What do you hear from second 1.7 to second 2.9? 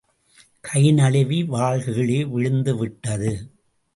கீழே விழுந்து